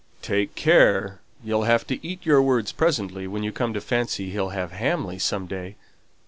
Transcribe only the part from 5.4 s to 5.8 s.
day."